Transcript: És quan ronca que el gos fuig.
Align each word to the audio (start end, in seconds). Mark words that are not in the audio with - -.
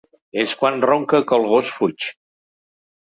És 0.43 0.53
quan 0.61 0.79
ronca 0.91 1.21
que 1.31 1.39
el 1.41 1.47
gos 1.51 1.69
fuig. 1.77 2.11